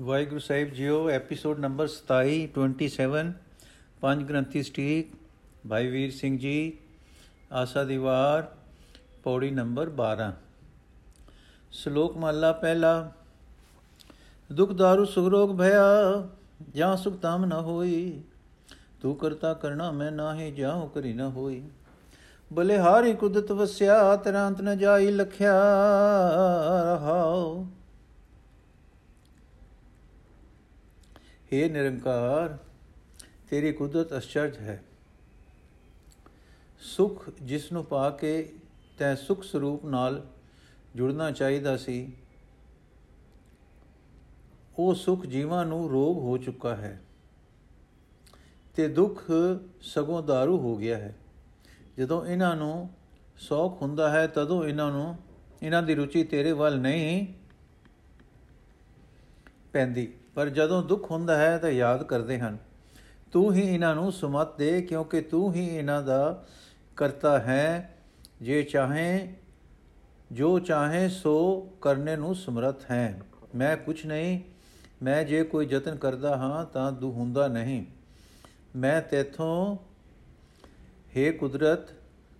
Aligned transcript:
ਵਾਹਿਗੁਰੂ 0.00 0.38
ਸਾਹਿਬ 0.38 0.68
ਜੀਓ 0.68 1.08
episode 1.10 1.58
number 1.58 1.88
27 1.88 2.46
27 2.52 3.32
ਪੰਜ 4.00 4.22
ਗ੍ਰੰਥੀ 4.28 4.62
ਸਟੀਕ, 4.62 5.10
ਭਾਈ 5.68 5.88
ਵੀਰ 5.88 6.10
ਸਿੰਘ 6.10 6.38
ਜੀ, 6.38 6.78
ਆਸਾ 7.52 7.84
ਦੀਵਾਰ 7.84 8.46
ਪੌੜੀ 9.24 9.50
ਨੰਬਰ 9.50 9.90
12 9.90 10.30
ਸ਼ਲੋਕ 11.72 12.16
ਮਹਲਾ 12.16 12.52
ਪਹਿਲਾ, 12.52 13.12
ਦੁਖ 14.52 14.72
ਦਾਰੂ 14.72 15.04
ਸੁਖ 15.04 15.28
ਰੋਗ 15.28 15.56
ਭਇਆ, 15.58 15.84
ਜਾਂ 16.74 16.96
ਸੁਖ 16.96 17.16
ਤਾਮ 17.16 17.44
ਨ 17.44 17.52
ਹੋਈ, 17.52 18.22
ਤੂੰ 19.02 19.14
ਕਰਤਾ 19.16 19.54
ਕਰਣਾ 19.54 19.90
ਮੈਂ 19.90 20.10
ਨਾਹੀ 20.12 20.50
ਜਾਉ 20.50 20.88
ਕਰੀ 20.88 21.12
ਨ 21.12 21.20
ਹੋਈ। 21.20 21.62
ਬਲੇ 22.52 22.78
ਹਾਰੀ 22.78 23.12
ਕੁਦਰਤ 23.14 23.52
ਵਸਿਆ, 23.52 24.16
ਤੇਰਾ 24.16 24.48
ਅੰਤ 24.48 24.62
ਨ 24.62 24.78
ਜਾਈ, 24.78 25.10
ਲਖਿਆ 25.10 25.54
ਰਹਾਓ 26.84 27.66
हे 31.51 31.69
ਨਿਰੰਕਾਰ 31.69 32.57
ਤੇਰੀ 33.49 33.71
ਕੁਦਰਤ 33.71 34.17
ਅਚਰਜ 34.17 34.57
ਹੈ 34.57 34.81
ਸੁਖ 36.81 37.29
ਜਿਸ 37.41 37.71
ਨੂੰ 37.71 37.83
ਪਾ 37.85 38.09
ਕੇ 38.09 38.31
ਤੈ 38.97 39.13
ਸੁਖ 39.15 39.43
ਸਰੂਪ 39.43 39.85
ਨਾਲ 39.85 40.21
ਜੁੜਨਾ 40.95 41.29
ਚਾਹੀਦਾ 41.31 41.75
ਸੀ 41.77 41.97
ਉਹ 44.77 44.93
ਸੁਖ 44.95 45.25
ਜੀਵਾਂ 45.25 45.65
ਨੂੰ 45.65 45.89
ਰੋਗ 45.89 46.17
ਹੋ 46.17 46.37
ਚੁੱਕਾ 46.37 46.75
ਹੈ 46.75 46.99
ਤੇ 48.75 48.87
ਦੁੱਖ 48.87 49.23
ਸਗੋਂ 49.83 50.21
दारू 50.23 50.57
ਹੋ 50.59 50.75
ਗਿਆ 50.75 50.97
ਹੈ 50.97 51.13
ਜਦੋਂ 51.97 52.25
ਇਹਨਾਂ 52.25 52.55
ਨੂੰ 52.55 52.89
ਸੌਖ 53.39 53.81
ਹੁੰਦਾ 53.81 54.09
ਹੈ 54.09 54.25
ਤਦੋਂ 54.27 54.63
ਇਹਨਾਂ 54.65 54.91
ਨੂੰ 54.91 55.15
ਇਹਨਾਂ 55.63 55.81
ਦੀ 55.83 55.95
ਰੁਚੀ 55.95 56.23
ਤੇਰੇ 56.23 56.51
ਵੱਲ 56.51 56.79
ਨਹੀਂ 56.79 57.25
ਪੈਂਦੀ 59.73 60.07
ਪਰ 60.34 60.48
ਜਦੋਂ 60.48 60.82
ਦੁੱਖ 60.82 61.10
ਹੁੰਦਾ 61.10 61.36
ਹੈ 61.36 61.58
ਤਾਂ 61.58 61.70
ਯਾਦ 61.70 62.02
ਕਰਦੇ 62.02 62.38
ਹਨ। 62.38 62.58
ਤੂੰ 63.32 63.54
ਹੀ 63.54 63.74
ਇਹਨਾਂ 63.74 63.94
ਨੂੰ 63.94 64.12
ਸੁਮਤ 64.12 64.58
ਦੇ 64.58 64.82
ਕਿਉਂਕਿ 64.82 65.20
ਤੂੰ 65.20 65.54
ਹੀ 65.54 65.76
ਇਹਨਾਂ 65.76 66.02
ਦਾ 66.02 66.44
ਕਰਤਾ 66.96 67.38
ਹੈ। 67.38 67.94
ਜੇ 68.42 68.62
ਚਾਹੇ, 68.62 69.34
ਜੋ 70.32 70.58
ਚਾਹੇ 70.58 71.08
ਸੋ 71.08 71.60
ਕਰਨੇ 71.80 72.16
ਨੂੰ 72.16 72.34
ਸਮਰੱਥ 72.34 72.90
ਹੈ। 72.90 73.20
ਮੈਂ 73.54 73.76
ਕੁਝ 73.76 74.06
ਨਹੀਂ, 74.06 74.40
ਮੈਂ 75.02 75.24
ਜੇ 75.24 75.42
ਕੋਈ 75.42 75.66
ਯਤਨ 75.70 75.96
ਕਰਦਾ 75.96 76.36
ਹਾਂ 76.36 76.64
ਤਾਂ 76.64 76.92
ਦੁ 76.92 77.12
ਹੁੰਦਾ 77.12 77.48
ਨਹੀਂ। 77.48 77.84
ਮੈਂ 78.76 79.02
ਤੇਥੋਂ 79.02 79.76
हे 81.16 81.36
ਕੁਦਰਤ, 81.36 81.90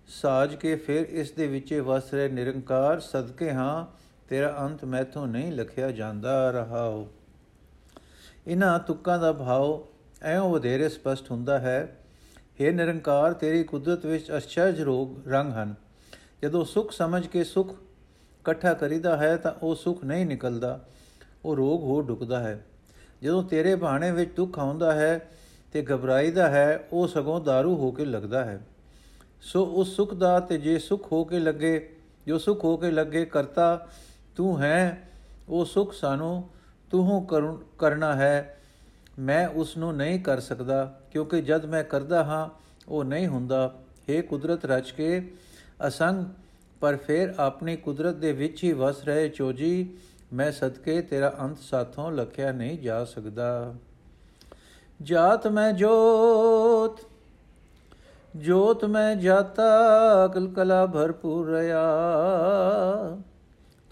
ਸਾਜ 0.07 0.55
ਕੇ 0.55 0.75
ਫਿਰ 0.75 1.05
ਇਸ 1.09 1.31
ਦੇ 1.31 1.47
ਵਿੱਚੇ 1.47 1.79
ਵਸ 1.79 2.13
ਰਹੇ 2.13 2.29
ਨਿਰੰਕਾਰ 2.29 2.99
ਸਦਕੇ 2.99 3.51
ਹਾਂ। 3.51 3.85
ਤੇਰਾ 4.29 4.57
ਅੰਤ 4.59 4.85
ਮੈਥੋਂ 4.85 5.27
ਨਹੀਂ 5.27 5.51
ਲਖਿਆ 5.51 5.91
ਜਾਂਦਾ 5.91 6.51
ਰਹਾਓ 6.51 7.07
ਇਹਨਾਂ 8.46 8.78
ਤੁਕਾਂ 8.78 9.18
ਦਾ 9.18 9.32
ਭਾਵ 9.32 9.80
ਐਉਂ 10.22 10.48
ਵਧੇਰੇ 10.50 10.88
ਸਪਸ਼ਟ 10.88 11.30
ਹੁੰਦਾ 11.30 11.58
ਹੈ 11.58 11.78
हे 12.60 12.72
ਨਿਰੰਕਾਰ 12.72 13.32
ਤੇਰੀ 13.32 13.62
ਕੁਦਰਤ 13.64 14.06
ਵਿੱਚ 14.06 14.30
ਅਚਰਜ 14.36 14.80
ਰੋਗ 14.80 15.28
ਰੰਗ 15.28 15.52
ਹਨ 15.52 15.74
ਜਦੋਂ 16.42 16.64
ਸੁਖ 16.64 16.92
ਸਮਝ 16.92 17.26
ਕੇ 17.26 17.44
ਸੁਖ 17.44 17.74
ਇਕੱਠਾ 18.40 18.72
ਕਰੀਦਾ 18.74 19.16
ਹੈ 19.16 19.36
ਤਾਂ 19.36 19.52
ਉਹ 19.62 19.74
ਸੁਖ 19.74 20.04
ਨਹੀਂ 20.04 20.26
ਨਿਕਲਦਾ 20.26 20.78
ਉਹ 21.44 21.56
ਰੋਗ 21.56 21.82
ਹੋ 21.82 22.00
ਡੁਕਦਾ 22.00 22.40
ਹੈ 22.40 22.58
ਜਦੋਂ 23.22 23.42
ਤੇਰੇ 23.42 23.74
ਬਾਣੇ 23.74 24.10
ਵਿੱਚ 24.10 24.30
ਦੁੱਖ 24.36 24.58
ਆਉਂਦਾ 24.58 24.92
ਹੈ 24.92 25.18
ਤੇ 25.72 25.84
ਘਬਰਾਈਦਾ 25.84 26.48
ਹੈ 26.48 26.88
ਉਹ 26.92 27.06
ਸਗੋਂ 27.08 27.40
दारू 27.40 27.74
ਹੋ 27.76 27.90
ਕੇ 27.90 28.04
ਲੱਗਦਾ 28.04 28.44
ਹੈ 28.44 28.60
ਸੋ 29.42 29.64
ਉਸ 29.74 29.94
ਸੁਖ 29.96 30.14
ਦਾ 30.14 30.38
ਤੇ 30.40 30.58
ਜੇ 30.58 30.78
ਸੁਖ 30.78 31.12
ਹੋ 31.12 31.24
ਕੇ 31.24 31.38
ਲੱਗੇ 31.38 31.96
ਜੋ 32.26 32.38
ਸੁਖ 32.38 32.64
ਹੋ 32.64 32.76
ਕੇ 32.76 32.90
ਲੱਗੇ 32.90 33.24
ਕਰਤਾ 33.24 33.86
ਤੂੰ 34.36 34.60
ਹੈ 34.60 35.08
ਉਹ 35.48 35.64
ਸੁਖ 35.64 35.92
ਸਾਨੂੰ 35.92 36.50
ਤੂੰ 36.93 37.27
ਕਰਨਾ 37.79 38.15
ਹੈ। 38.15 38.57
ਮੈਂ 39.19 39.47
ਉਸ 39.47 39.77
ਨੂੰ 39.77 39.95
ਨਹੀਂ 39.95 40.19
ਕਰ 40.19 40.39
ਸਕਦਾ, 40.39 40.99
ਕਿਉਂਕਿ 41.11 41.41
ਜਦ 41.41 41.65
ਮੈਂ 41.65 41.83
ਕਰਦਾ 41.83 42.23
ਹਾਂ, 42.23 42.49
ਉਹ 42.87 43.03
ਨਹੀਂ 43.03 43.27
ਹੁੰਦਾ। 43.27 43.75
हे 44.09 44.25
ਕੁਦਰਤ 44.25 44.65
ਰਚ 44.65 44.91
ਕੇ 44.91 45.33
ਅਸੰਗ, 45.87 46.25
ਪਰ 46.79 46.95
ਫਿਰ 46.95 47.33
ਆਪਣੀ 47.39 47.75
ਕੁਦਰਤ 47.75 48.15
ਦੇ 48.15 48.31
ਵਿੱਚ 48.31 48.63
ਹੀ 48.63 48.73
ਵਸ 48.73 49.03
ਰਹੇ 49.03 49.29
ਚੋਜੀ, 49.29 49.97
ਮੈਂ 50.33 50.51
ਸਦਕੇ 50.51 51.01
ਤੇਰਾ 51.01 51.33
ਅੰਤ 51.41 51.57
ਸਾਥੋਂ 51.59 52.11
ਲਖਿਆ 52.11 52.51
ਨਹੀਂ 52.51 52.79
ਜਾ 52.79 53.05
ਸਕਦਾ। 53.05 53.73
ਜਾਤ 55.01 55.47
ਮੈਂ 55.47 55.73
ਜੋਤ 55.73 56.99
ਜੋਤ 58.35 58.85
ਮੈਂ 58.85 59.15
ਜਾਤਾ 59.15 59.69
ਅਕਲ 60.25 60.47
ਕਲਾ 60.47 60.85
ਭਰਪੂਰ 60.85 61.49
ਰਿਆ। 61.49 61.83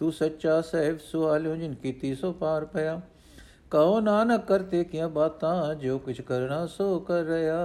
ਤੂੰ 0.01 0.11
ਸੱਚਾ 0.13 0.61
ਸਹਿਬ 0.61 0.97
ਸੁਆਲਿਓ 0.99 1.55
ਜਿਨ 1.55 1.73
ਕੀਤੀ 1.75 2.15
ਸੋ 2.15 2.31
ਪਾਰ 2.33 2.65
ਪਿਆ। 2.65 3.01
ਕਹੋ 3.71 3.99
ਨਾਨਕ 3.99 4.45
ਕਰਤੇ 4.47 4.83
ਕਿਆ 4.83 5.07
ਬਾਤਾਂ, 5.07 5.75
ਜੋ 5.75 5.99
ਕੁਛ 5.99 6.21
ਕਰਨਾ 6.21 6.65
ਸੋ 6.67 6.99
ਕਰ 6.99 7.23
ਰਿਆ 7.23 7.57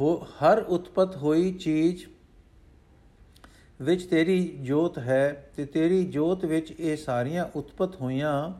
ਹੋ, 0.00 0.26
ਹਰ 0.36 0.58
ਉਤਪਤ 0.58 1.16
ਹੋਈ 1.16 1.52
ਚੀਜ਼ 1.52 2.06
ਵਿੱਚ 3.80 4.06
ਤੇਰੀ 4.06 4.48
ਜੋਤ 4.62 4.98
ਹੈ, 4.98 5.50
ਤੇ 5.56 5.64
ਤੇਰੀ 5.64 6.04
ਜੋਤ 6.04 6.44
ਵਿੱਚ 6.44 6.74
ਇਹ 6.80 6.96
ਸਾਰੀਆਂ 6.96 7.44
ਉਤਪਤ 7.54 8.00
ਹੋਈਆਂ 8.00 8.52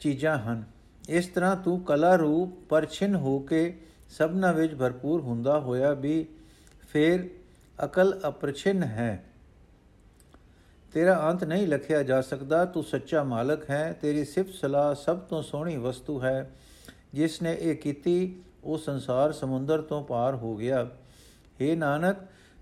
ਚੀਜ਼ਾਂ 0.00 0.38
ਹਨ। 0.38 0.64
ਇਸ 1.08 1.26
ਤਰ੍ਹਾਂ 1.26 1.56
ਤੂੰ 1.56 1.80
ਕਲਾ 1.80 2.16
ਰੂਪ 2.16 2.58
ਪਰਛਿਨ 2.68 3.14
ਹੋ 3.14 3.38
ਕੇ 3.38 3.80
ਸਭਨਾ 4.08 4.52
ਵਿੱਚ 4.52 4.74
ਭਰਪੂਰ 4.74 5.20
ਹੁੰਦਾ 5.20 5.60
ਹੋਇਆ 5.60 5.92
ਵੀ 5.92 6.26
ਫੇਰ 6.88 7.30
ਅਕਲ 7.84 8.20
ਅਪਰਛਿਨ 8.28 8.82
ਹੈ। 8.82 9.24
ਤੇਰਾ 10.94 11.30
ਅੰਤ 11.30 11.44
ਨਹੀਂ 11.44 11.66
ਲਖਿਆ 11.66 12.02
ਜਾ 12.02 12.20
ਸਕਦਾ, 12.20 12.64
ਤੂੰ 12.64 12.84
ਸੱਚਾ 12.84 13.22
ਮਾਲਕ 13.22 13.70
ਹੈ, 13.70 13.98
ਤੇਰੀ 14.00 14.24
ਸਿਫਤ 14.24 14.54
ਸਲਾਹ 14.54 14.94
ਸਭ 14.94 15.18
ਤੋਂ 15.18 15.42
ਸੋਹਣੀ 15.42 15.76
ਵਸਤੂ 15.76 16.22
ਹੈ। 16.22 16.50
ਜਿਸ 17.14 17.42
ਨੇ 17.42 17.56
ਇਹ 17.60 17.76
ਕੀਤੀ, 17.76 18.42
ਉਹ 18.64 18.78
ਸੰਸਾਰ 18.78 19.32
ਸਮੁੰਦਰ 19.32 19.82
ਤੋਂ 19.82 20.04
ਪਾਰ 20.04 20.34
ਹੋ 20.34 20.56
ਗਿਆ। 20.56 20.90
हे 21.62 21.76
ਨਾਨਕ, 21.76 22.16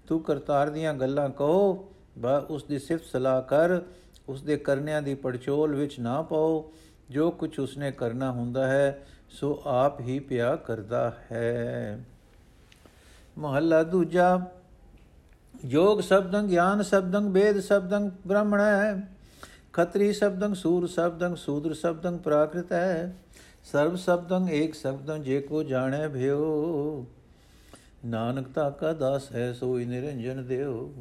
ਤੂੰ 0.09 0.21
ਕਰਤਾਰ 0.21 0.71
ਦੀਆਂ 0.71 0.95
ਗੱਲਾਂ 0.95 1.29
ਕਹੋ, 1.31 1.93
ਬਾ 2.19 2.47
ਉਸ 2.51 2.65
ਦੀ 2.65 2.79
ਸਿਫਤ 2.79 3.05
ਸਲਾਹ 3.05 3.43
ਕਰ, 3.43 3.81
ਉਸ 4.29 4.43
ਦੇ 4.43 4.57
ਕਰਨਿਆਂ 4.57 5.03
ਦੀ 5.03 5.15
ਪੜਚੋਲ 5.15 5.75
ਵਿੱਚ 5.75 6.01
ਨਾ 6.01 6.23
ਪਾਓ। 6.23 6.73
ਜੋ 7.11 7.31
ਕੁਝ 7.31 7.59
ਉਸਨੇ 7.59 7.93
ਕਰਨਾ 7.93 8.31
ਹੁੰਦਾ 8.31 8.67
ਹੈ, 8.67 9.07
ਸੋ 9.29 9.63
ਆਪ 9.67 10.01
ਹੀ 10.01 10.19
ਪਿਆ 10.19 10.57
ਕਰਦਾ 10.57 11.13
ਹੈ। 11.33 12.05
ਮਹੱਲਾ 13.39 13.83
ਦੂਜਾ 13.83 14.47
ਯੋਗ 15.65 16.01
ਸ਼ਬਦੰ 16.01 16.47
ਗਿਆਨ 16.47 16.83
ਸ਼ਬਦੰ 16.83 17.29
ਵੇਦ 17.33 17.59
ਸ਼ਬਦੰ 17.61 18.11
ਬ੍ਰਹਮਣ 18.27 18.61
ਹੈ 18.61 19.09
ਖਤਰੀ 19.73 20.13
ਸ਼ਬਦੰ 20.13 20.55
ਸੂਰ 20.55 20.87
ਸ਼ਬਦੰ 20.87 21.35
ਸੂਦਰ 21.35 21.75
ਸ਼ਬਦੰ 21.75 22.17
ਪ੍ਰਾਕ੍ਰਿਤ 22.19 22.73
ਹੈ 22.73 23.15
ਸਰਬ 23.65 23.95
ਸ਼ਬਦੰ 23.97 24.49
ਏਕ 24.49 24.75
ਸ਼ਬਦੰ 24.75 25.23
ਜੇ 25.23 25.41
ਕੋ 25.41 25.63
ਜਾਣੈ 25.63 26.09
ਭਿਓ। 26.09 27.07
ਨਾਨਕ 28.05 28.49
ਤਾ 28.55 28.69
ਕਾ 28.71 28.93
ਦਾਸ 28.93 29.31
ਹੈ 29.33 29.53
ਸੋਈ 29.53 29.85
ਨਿਰੰਜਨ 29.85 30.45
ਦਿਓ। 30.47 30.93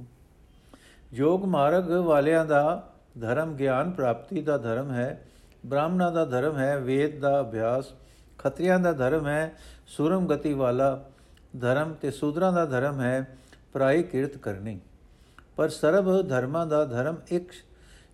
ਯੋਗ 1.13 1.45
ਮਾਰਗ 1.45 1.89
ਵਾਲਿਆਂ 1.89 2.45
ਦਾ 2.45 2.91
ਧਰਮ 3.19 3.55
ਗਿਆਨ 3.55 3.91
ਪ੍ਰਾਪਤੀ 3.91 4.41
ਦਾ 4.41 4.57
ਧਰਮ 4.57 4.91
ਹੈ, 4.91 5.25
ਬ੍ਰਾਹਮਣਾ 5.65 6.09
ਦਾ 6.09 6.25
ਧਰਮ 6.25 6.57
ਹੈ 6.57 6.77
ਵੇਦ 6.79 7.19
ਦਾ 7.19 7.39
ਅਭਿਆਸ, 7.41 7.93
ਖਤਰੀਆਂ 8.39 8.79
ਦਾ 8.79 8.91
ਧਰਮ 8.93 9.27
ਹੈ 9.27 9.53
ਸੂਰਮ 9.87 10.27
ਗਤੀ 10.27 10.53
ਵਾਲਾ 10.53 11.05
ਧਰਮ 11.61 11.93
ਤੇ 11.93 12.11
ਸੂਦਰਾਂ 12.11 12.53
ਦਾ 12.53 12.65
ਧਰਮ 12.65 13.01
ਹੈ 13.01 13.37
ਪਰਾਈ 13.73 14.03
ਕਿਰਤ 14.03 14.37
ਕਰਨੀ। 14.37 14.79
ਪਰ 15.55 15.69
ਸਰਬ 15.69 16.29
ਧਰਮਾਂ 16.29 16.65
ਦਾ 16.67 16.85
ਧਰਮ 16.85 17.15
ਇੱਕ 17.27 17.51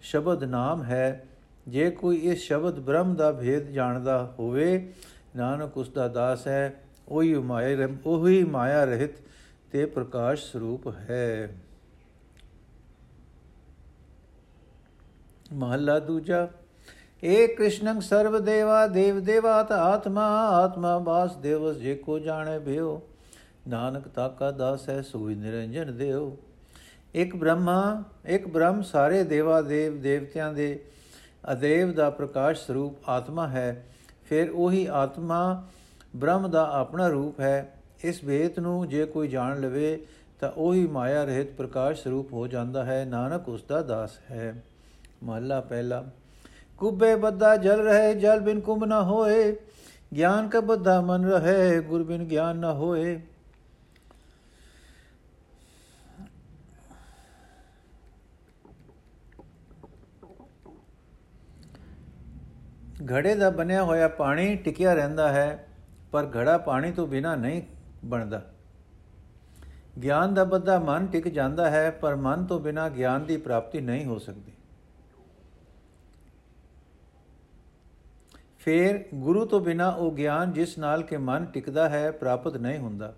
ਸ਼ਬਦ 0.01 0.43
ਨਾਮ 0.43 0.83
ਹੈ। 0.83 1.25
ਜੇ 1.67 1.89
ਕੋਈ 1.91 2.17
ਇਸ 2.17 2.39
ਸ਼ਬਦ 2.39 2.79
ਬ੍ਰਹਮ 2.79 3.15
ਦਾ 3.15 3.31
ਭੇਦ 3.31 3.67
ਜਾਣਦਾ 3.67 4.35
ਹੋਵੇ, 4.39 4.93
ਨਾਨਕ 5.35 5.77
ਉਸ 5.77 5.89
ਦਾ 5.89 6.07
ਦਾਸ 6.07 6.47
ਹੈ। 6.47 6.83
ਉਹੀ 7.07 7.33
ਮਾਇਆ 7.33 7.87
ਉਹੀ 8.05 8.43
ਮਾਇਆ 8.43 8.83
ਰਹਿਤ 8.85 9.11
ਤੇ 9.71 9.85
ਪ੍ਰਕਾਸ਼ 9.85 10.51
ਸਰੂਪ 10.51 10.87
ਹੈ। 10.87 11.49
ਮਹੱਲਾ 15.53 15.99
ਦੂਜਾ, 15.99 16.47
ਏ 17.23 17.47
ਕ੍ਰਿਸ਼ਨੰ 17.47 17.99
ਸਰਵ 17.99 18.43
ਦੇਵਾ, 18.43 18.87
ਦੇਵ 18.87 19.19
ਦੇਵਾਤ 19.19 19.71
ਆਤਮਾ 19.71 20.25
ਆਤਮਾ 20.47 20.97
ਬਾਸ 20.99 21.35
ਦੇਵਸ, 21.35 21.77
ਜੇ 21.77 21.95
ਕੋ 21.95 22.19
ਜਾਣੇ 22.19 22.59
ਭਿਓ। 22.59 23.01
ਨਾਨਕ 23.67 24.07
ਤਾਕਾ 24.07 24.51
ਦਾਸ 24.51 24.89
ਹੈ 24.89 25.01
ਸੋਈ 25.01 25.35
ਨਿਰੰਜਨ 25.35 25.97
ਦੇਵ 25.97 26.35
ਇੱਕ 27.13 27.35
ਬ੍ਰਹਮਾ, 27.35 28.03
ਇੱਕ 28.25 28.47
ਬ੍ਰਹਮ 28.47 28.81
ਸਾਰੇ 28.81 29.23
ਦੇਵਾ 29.23 29.61
ਦੇਵ 29.61 30.01
ਦੇਵਤਿਆਂ 30.01 30.53
ਦੇ 30.53 30.83
ਅਦੇਵ 31.51 31.93
ਦਾ 31.93 32.09
ਪ੍ਰਕਾਸ਼ 32.09 32.67
ਸਰੂਪ 32.67 33.09
ਆਤਮਾ 33.09 33.47
ਹੈ। 33.47 33.85
ਫਿਰ 34.29 34.49
ਉਹੀ 34.49 34.87
ਆਤਮਾ 34.91 35.67
ਬ੍ਰਹਮ 36.15 36.47
ਦਾ 36.47 36.69
ਆਪਣਾ 36.71 37.07
ਰੂਪ 37.07 37.39
ਹੈ। 37.39 37.73
ਇਸ 38.03 38.25
ਭੇਤ 38.25 38.59
ਨੂੰ 38.59 38.89
ਜੇ 38.89 39.05
ਕੋਈ 39.05 39.27
ਜਾਣ 39.27 39.61
ਲਵੇ 39.61 40.05
ਤਾਂ 40.39 40.51
ਉਹੀ 40.57 40.87
ਮਾਇਆ 40.87 41.23
ਰਹਿਤ 41.23 41.53
ਪ੍ਰਕਾਸ਼ 41.53 42.03
ਸਰੂਪ 42.03 42.33
ਹੋ 42.33 42.47
ਜਾਂਦਾ 42.47 42.83
ਹੈ। 42.83 43.05
ਨਾਨਕ 43.05 43.49
ਉਸ 43.49 43.63
ਦਾ 43.63 43.81
ਦਾਸ 43.81 44.11
ਹੈ। 44.31 44.63
ਮਹਲਾ 45.23 45.61
ਪਹਿਲਾ। 45.61 46.05
ਕੁਬੇ 46.77 47.15
ਬੱਦਾ 47.15 47.55
ਜਲ 47.55 47.79
ਰਹੇ, 47.79 48.13
ਜਲ 48.13 48.39
ਬਿਨ 48.39 48.59
ਕੁੰਭ 48.59 48.83
ਨਾ 48.83 49.03
ਹੋਏ। 49.03 49.55
ਗਿਆਨ 50.15 50.47
ਕਾ 50.47 50.59
ਬੱਦਾ 50.59 51.01
ਮਨ 51.01 51.25
ਰਹੇ, 51.25 51.79
ਗੁਰ 51.79 52.03
ਬਿਨ 52.03 52.23
ਗਿਆਨ 52.23 52.57
ਨਾ 52.57 52.73
ਹੋਏ। 52.73 53.21
ਘੜੇ 63.11 63.35
ਦਾ 63.35 63.49
ਬਣਿਆ 63.49 63.83
ਹੋਇਆ 63.83 64.07
ਪਾਣੀ 64.07 64.55
ਟਿਕਿਆ 64.55 64.93
ਰਹਿੰਦਾ 64.93 65.31
ਹੈ, 65.33 65.67
ਪਰ 66.11 66.29
ਘੜਾ 66.35 66.57
ਪਾਣੀ 66.57 66.91
ਤੋਂ 66.91 67.07
ਬਿਨਾ 67.07 67.35
ਨਹੀਂ 67.35 67.61
ਬਣਦਾ। 68.05 68.41
ਗਿਆਨ 70.03 70.33
ਦਾ 70.33 70.43
ਬੱਧਾ 70.43 70.79
ਮਨ 70.79 71.07
ਟਿਕ 71.07 71.27
ਜਾਂਦਾ 71.27 71.69
ਹੈ, 71.69 71.89
ਪਰ 71.91 72.15
ਮਨ 72.15 72.45
ਤੋਂ 72.45 72.59
ਬਿਨਾ 72.59 72.89
ਗਿਆਨ 72.89 73.25
ਦੀ 73.25 73.37
ਪ੍ਰਾਪਤੀ 73.37 73.81
ਨਹੀਂ 73.81 74.05
ਹੋ 74.05 74.17
ਸਕਦੀ। 74.19 74.51
ਫਿਰ 78.59 79.03
ਗੁਰੂ 79.15 79.45
ਤੋਂ 79.45 79.59
ਬਿਨਾ 79.59 79.89
ਉਹ 79.89 80.11
ਗਿਆਨ 80.11 80.51
ਜਿਸ 80.53 80.77
ਨਾਲ 80.77 81.03
ਕਿ 81.03 81.17
ਮਨ 81.17 81.45
ਟਿਕਦਾ 81.45 81.89
ਹੈ, 81.89 82.11
ਪ੍ਰਾਪਤ 82.11 82.57
ਨਹੀਂ 82.57 82.79
ਹੁੰਦਾ, 82.79 83.13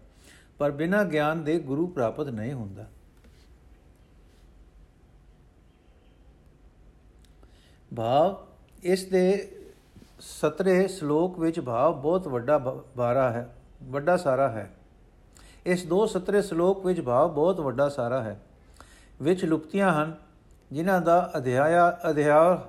ਪਰ 0.57 0.71
ਬਿਨਾ 0.71 1.03
ਗਿਆਨ 1.03 1.43
ਦੇ 1.43 1.59
ਗੁਰੂ 1.59 1.87
ਪ੍ਰਾਪਤ 1.87 2.27
ਨਹੀਂ 2.27 2.53
ਹੁੰਦਾ। 2.53 2.85
ਭਾਵ 7.91 8.35
ਇਸ 8.83 9.05
ਦੇ 9.05 9.55
17 10.19 10.87
ਸ਼ਲੋਕ 10.87 11.39
ਵਿੱਚ 11.39 11.59
ਭਾਵ 11.59 12.01
ਬਹੁਤ 12.01 12.27
ਵੱਡਾ 12.27 12.57
ਬਾਰਾ 12.97 13.29
ਹੈ, 13.31 13.47
ਵੱਡਾ 13.83 14.17
ਸਾਰਾ 14.17 14.49
ਹੈ। 14.49 14.69
ਇਸ 15.65 15.85
ਦੋ 15.85 16.05
17 16.07 16.41
ਸ਼ਲੋਕ 16.41 16.85
ਵਿੱਚ 16.85 17.01
ਭਾਵ 17.01 17.33
ਬਹੁਤ 17.33 17.59
ਵੱਡਾ 17.59 17.87
ਸਾਰਾ 17.89 18.21
ਹੈ, 18.23 18.39
ਵਿੱਚ 19.21 19.45
ਲੁਕਤੀਆਂ 19.45 19.91
ਹਨ, 19.93 20.15
ਜਿਨ੍ਹਾਂ 20.71 21.01
ਦਾ 21.01 21.31
ਅਧਿਆਇਆ 21.37 21.97
ਅਧਿਆ 22.09 22.61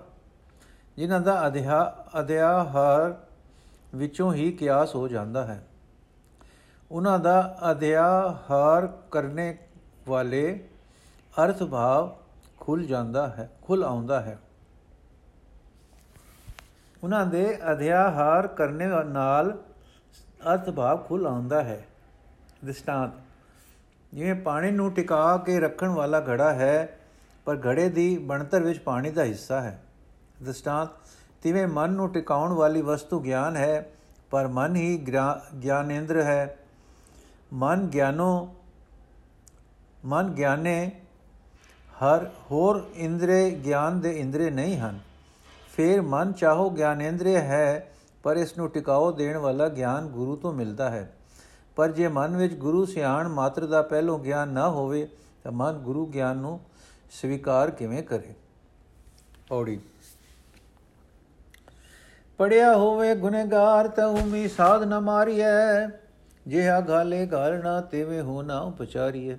ਜਿਨ੍ਹਾਂ 0.97 1.21
ਦਾ 1.21 1.47
ਅਧਿਆ 1.47 2.07
ਅਧਿਆਹਰ 2.21 3.15
ਵਿੱਚੋਂ 3.95 4.33
ਹੀ 4.35 4.51
ਕਿਆਸ 4.53 4.95
ਹੋ 4.95 5.09
ਜਾਂਦਾ 5.09 5.45
ਹੈ। 5.45 5.63
ਉਹਨਾਂ 6.91 7.19
ਦਾ 7.19 7.59
ਅਧਿਆਹਰ 7.71 8.87
ਕਰਨੇ 9.11 9.59
ਵਾਲੇ 10.09 10.69
ਅਰਥ 11.45 11.63
ਭਾਵ 11.63 12.11
ਖੁੱਲ 12.61 12.85
ਜਾਂਦਾ 12.85 13.27
ਹੈ, 13.29 13.51
ਖੁੱਲ 13.63 13.85
ਆਉਂਦਾ 13.85 14.21
ਹੈ। 14.21 14.39
ਉਹਨਾਂ 17.05 17.27
ਦੇ 17.27 17.59
ਅਧਿਆਹਾਰ 17.73 18.47
ਕਰਨੇ 18.47 18.87
ਨਾਲ 19.05 19.51
ਅਰਥ 20.53 20.71
ਭਾਵ 20.71 20.97
ਖੁੱਲ 20.99 21.27
ਆਉਂਦਾ 21.27 21.63
ਹੈ। 21.63 21.85
ਦ੍ਰਿਸ਼ਟਾਂਤ, 22.65 23.11
ਜਿਵੇਂ 24.15 24.35
ਪਾਣੀ 24.35 24.71
ਨੂੰ 24.71 24.93
ਟਿਕਾ 24.93 25.37
ਕੇ 25.37 25.59
ਰੱਖਣ 25.61 25.89
ਵਾਲਾ 25.89 26.21
ਘੜਾ 26.21 26.53
ਹੈ, 26.53 26.99
ਪਰ 27.45 27.59
ਘੜੇ 27.67 27.89
ਦੀ 27.89 28.17
ਬਣਤਰ 28.19 28.63
ਵਿੱਚ 28.63 28.79
ਪਾਣੀ 28.79 29.11
ਦਾ 29.11 29.25
ਹਿੱਸਾ 29.25 29.61
ਹੈ। 29.61 29.81
ਦ੍ਰਿਸ਼ਟਾਂਤ, 30.43 30.89
ਤਿਵੇਂ 31.43 31.67
ਮਨ 31.67 31.91
ਨੂੰ 31.91 32.13
ਟਿਕਾਉਣ 32.13 32.53
ਵਾਲੀ 32.53 32.83
ਵਸਤੂ 32.83 33.21
ਗਿਆਨ 33.21 33.57
ਹੈ, 33.57 33.87
ਪਰ 34.31 34.49
ਮਨ 34.49 34.77
ਹੀ 34.77 34.97
ਗਿਆਨੇਂਦਰ 35.63 36.21
ਹੈ। 36.23 36.57
ਮਨ 37.53 37.87
ਗਿਆਨੋ, 37.87 38.55
ਮਨ 40.05 40.31
ਗਿਆਨੇ 40.31 40.91
ਹਰ 41.95 42.31
ਹੋਰ 42.51 42.83
ਇੰਦਰੇ, 42.95 43.51
ਗਿਆਨ 43.65 44.01
ਦੇ 44.01 44.11
ਇੰਦਰੇ 44.21 44.51
ਨਹੀਂ 44.51 44.79
ਹਨ। 44.79 44.99
ਫਿਰ 45.77 46.03
ਮਨ 46.03 46.33
ਚਾਹੋ 46.33 46.71
ਗਿਆਨੇਂਦਰੀ 46.71 47.37
ਹੈ, 47.37 47.93
ਪਰ 48.23 48.37
ਇਸ 48.37 48.59
ਨੂੰ 48.59 48.71
ਟਿਕਾਓ 48.71 49.13
ਦੇਣ 49.13 49.37
ਵਾਲਾ 49.37 49.69
ਗਿਆਨ 49.69 50.07
ਗੁਰੂ 50.07 50.37
ਤੋਂ 50.37 50.53
ਮਿਲਦਾ 50.53 50.91
ਹੈ। 50.91 51.13
ਪਰ 51.77 51.91
ਜੇ 51.91 52.09
ਮਨ 52.09 52.37
ਵਿੱਚ 52.37 52.55
ਗੁਰੂ 52.55 52.85
ਸਿਆਣ 52.85 53.29
ਮਾਤਰ 53.29 53.67
ਦਾ 53.67 53.83
ਪਹਿਲੋਂ 53.83 54.19
ਗਿਆਨ 54.19 54.49
ਨਾ 54.49 54.69
ਹੋਵੇ, 54.69 55.09
ਤਾਂ 55.45 55.53
ਮਨ 55.53 55.73
ਗੁਰੂ 55.73 56.07
ਗਿਆਨ 56.07 56.37
ਨੂੰ 56.37 56.61
ਸਵੀਕਾਰ 57.11 57.71
ਕਿਵੇਂ 57.71 58.03
ਕਰੇ? 58.03 58.35
ਔੜੀ। 59.53 59.81
ਪੜਿਆ 62.39 62.77
ਹੋਵੇ 62.77 63.15
ਗੁਨੇਗਾਰ 63.15 63.89
ਤਾਂ 63.89 64.07
ਉਮੀ 64.07 64.49
ਸਾਧ 64.49 64.83
ਨ 64.83 65.01
ਮਾਰੀਐ, 65.01 65.89
ਜਿਹਾ 66.47 66.81
ਗਾਲੇ 66.81 67.27
ਗਾਲਣਾ 67.27 67.81
ਤੇਵੇਂ 67.81 68.23
ਹੋ 68.23 68.43
ਨਾ 68.43 68.61
ਉਪਚਾਰੀਐ। 68.61 69.35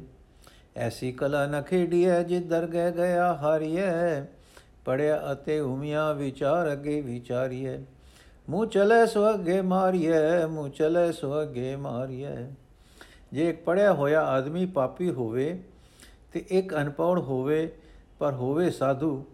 ਐਸੀ 0.76 1.12
ਕਲਾ 1.12 1.46
ਨ 1.46 1.62
ਖੇਡੀਐ 1.62 2.24
ਜੇ 2.24 2.40
ਦਰਗਹਿ 2.40 2.92
ਗਿਆ 2.92 3.34
ਹਾਰੀਐ 3.34 4.22
ਪੜਿਆ 4.86 5.22
ਅਤੇ 5.32 5.60
ਉਮੀਆਂ 5.60 6.14
ਵਿਚਾਰ 6.14 6.72
ਅਗੇ 6.74 7.02
ਵਿਚਾਰੀਐ। 7.02 7.78
ਮੂੰ 8.50 8.68
ਚਲੇ 8.70 9.06
ਸੋ 9.06 9.34
ਅਗੇ 9.34 9.62
ਮਾਰੀਐ 9.62 10.46
ਮੂੰ 10.46 10.70
ਚਲੇ 10.72 11.12
ਸੋ 11.12 11.42
ਅਗੇ 11.44 11.76
ਮਾਰੀਐ। 11.76 12.36
ਜੇ 13.34 13.50
ਇੱਕ 13.50 13.64
ਪੜਿਆ 13.64 13.94
ਹੋਇਆ 13.94 14.22
ਆਦਮੀ 14.22 14.66
ਪਾਪੀ 14.66 15.10
ਹੋਵੇ 15.10 15.64
ਤੇ 16.34 16.46
ਇੱਕ 16.50 16.76
ਅਨਪੜ੍ਹ 16.76 17.22
ਹੋਵੇ, 17.22 17.72
ਪਰ 18.20 18.34
ਹੋਵੇ 18.34 18.70
ਸਾਧੂ, 18.70 19.26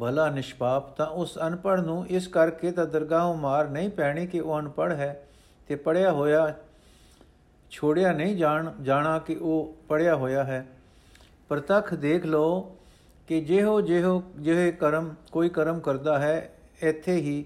ਭਲਾ 0.00 0.28
ਨਿਸ਼ਪਾਪ, 0.30 0.96
ਤਾਂ 0.96 1.06
ਉਸ 1.06 1.38
ਅਨਪੜ੍ਹ 1.46 1.82
ਨੂੰ 1.82 2.06
ਇਸ 2.06 2.26
ਕਰਕੇ 2.28 2.70
ਤਾਂ 2.72 2.86
ਦਰਗਾਹੋਂ 2.86 3.36
ਮਾਰ 3.36 3.68
ਨਹੀਂ 3.68 3.90
ਪੈਣੀ 3.90 4.26
ਕਿ 4.26 4.40
ਉਹ 4.40 4.58
ਅਨਪੜ੍ਹ 4.60 4.94
ਹੈ 4.94 5.26
ਤੇ 5.68 5.76
ਪੜਿਆ 5.76 6.12
ਹੋਇਆ 6.12 6.54
ਛੋੜਿਆ 7.70 8.12
ਨਹੀਂ 8.12 8.36
ਜਾਣ, 8.36 8.70
ਜਾਣਾ 8.82 9.18
ਕਿ 9.18 9.34
ਉਹ 9.34 9.74
ਪੜਿਆ 9.88 10.16
ਹੋਇਆ 10.16 10.44
ਹੈ। 10.44 10.66
ਪ੍ਰਤੱਖ 11.48 11.94
ਦੇਖ 11.94 12.26
ਲਓ 12.26 12.76
ਕਿ 13.30 13.40
ਜਿਹੋ 13.40 13.80
ਜਿਹੋ 13.80 14.22
ਜਿਹੇ 14.40 14.72
ਕਰਮ 14.72 15.14
ਕੋਈ 15.32 15.48
ਕਰਮ 15.48 15.80
ਕਰਦਾ 15.80 16.18
ਹੈ, 16.18 16.52
ਇੱਥੇ 16.82 17.16
ਹੀ 17.16 17.44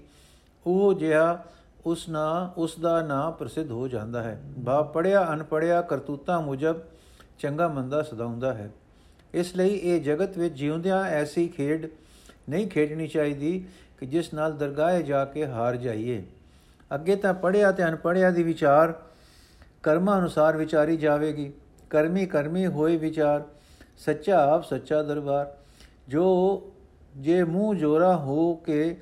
ਉਹ 0.65 0.93
ਜਿਹਾ 0.93 1.43
ਉਸ 1.85 2.09
ਨਾ 2.09 2.53
ਉਸ 2.57 2.79
ਦਾ 2.79 3.01
ਨਾਂ 3.01 3.31
ਪ੍ਰਸਿੱਧ 3.31 3.71
ਹੋ 3.71 3.87
ਜਾਂਦਾ 3.87 4.23
ਹੈ। 4.23 4.41
ਬਾ 4.57 4.81
ਪੜਿਆ 4.81 5.33
ਅਨਪੜਿਆ 5.33 5.81
ਕਰਤੂਤਾਂ 5.81 6.41
ਮੁਜਬ 6.41 6.75
ਚੰਗਾ 7.39 7.67
ਮੰਦਾ 7.67 8.01
ਸਦਾਉਂਦਾ 8.01 8.53
ਹੈ। 8.53 8.69
ਇਸ 9.33 9.55
ਲਈ 9.55 9.67
ਇਹ 9.67 10.01
ਜਗਤ 10.01 10.37
ਵਿੱਚ 10.37 10.55
ਜਿਉਂਦਿਆਂ 10.55 11.03
ਐਸੀ 11.03 11.47
ਖੇਡ 11.47 11.89
ਨਹੀਂ 12.49 12.67
ਖੇਡਣੀ 12.67 13.07
ਚਾਹੀਦੀ 13.07 13.65
ਕਿ 13.99 14.05
ਜਿਸ 14.05 14.33
ਨਾਲ 14.33 14.57
ਦਰਗਾਹੇ 14.57 15.03
ਜਾ 15.03 15.25
ਕੇ 15.25 15.45
ਹਾਰ 15.45 15.75
ਜਾਈਏ। 15.75 16.23
ਅੱਗੇ 16.95 17.15
ਤਾਂ 17.15 17.33
ਪੜਿਆ 17.33 17.71
ਤੇ 17.71 17.83
ਅਨਪੜਿਆ 17.83 18.31
ਦੀ 18.31 18.43
ਵਿਚਾਰ 18.43 18.93
ਕਰਮਾਂ 19.83 20.19
ਅਨੁਸਾਰ 20.19 20.57
ਵਿਚਾਰੀ 20.57 20.97
ਜਾਵੇਗੀ। 20.97 21.53
ਕਰਮੀ 21.89 22.25
ਕਰਮੀ 22.25 22.67
ਹੋਏ 22.67 22.97
ਵਿਚਾਰ, 22.97 23.43
ਸੱਚਾ 23.97 24.53
ਆਪ 24.53 24.63
ਸੱਚਾ 24.63 25.03
ਦਰਬਾਰ। 25.03 25.57
ਜੋ 26.07 26.25
ਜੇ 27.17 27.43
ਮੂੰਹ 27.43 27.75
ਜੋਰਾ 27.75 28.17
ਹੋ 28.17 28.55
ਕੇ 28.55 29.01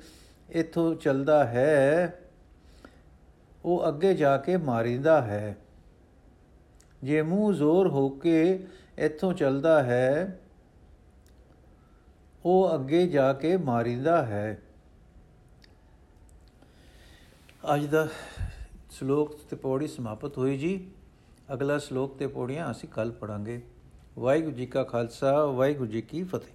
ਇਥੋਂ 0.50 0.94
ਚੱਲਦਾ 0.94 1.44
ਹੈ, 1.44 2.20
ਉਹ 3.64 3.88
ਅੱਗੇ 3.88 4.14
ਜਾ 4.14 4.36
ਕੇ 4.36 4.56
ਮਾਰਿੰਦਾ 4.56 5.22
ਹੈ। 5.22 5.56
ਜੇ 7.02 7.22
ਮੂੰਹ 7.22 7.52
ਜ਼ੋਰ 7.52 7.88
ਹੋ 7.88 8.08
ਕੇ 8.08 8.66
ਇਥੋਂ 8.98 9.32
ਚੱਲਦਾ 9.32 9.82
ਹੈ, 9.82 10.40
ਉਹ 12.44 12.74
ਅੱਗੇ 12.74 13.06
ਜਾ 13.06 13.32
ਕੇ 13.32 13.56
ਮਾਰਿੰਦਾ 13.56 14.24
ਹੈ। 14.26 14.58
ਅੱਜ 17.74 17.86
ਦਾ 17.86 18.08
ਸ਼ਲੋਕ 18.90 19.36
ਤੇ 19.50 19.56
ਪੌੜੀ 19.56 19.86
ਸਮਾਪਤ 19.86 20.38
ਹੋਈ 20.38 20.58
ਜੀ। 20.58 20.90
ਅਗਲਾ 21.52 21.78
ਸ਼ਲੋਕ 21.78 22.18
ਤੇ 22.18 22.26
ਪੌੜੀਆਂ 22.26 22.70
ਅਸੀਂ 22.70 22.88
ਕੱਲ 22.88 23.12
ਪੜਾਂਗੇ 23.12 23.60
ਵਾਹਿਗੁਰੂ 24.18 24.56
ਜੀ 24.56 24.66
ਕਾ 24.66 24.84
ਖਾਲਸਾ, 24.84 25.44
ਵਾਹਿਗੁਰੂ 25.44 25.90
ਜੀ 25.90 26.02
ਕੀ 26.02 26.22
ਫਤਿਹ। 26.22 26.53